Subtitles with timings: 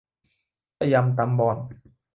[0.79, 1.57] ระยำตำบอน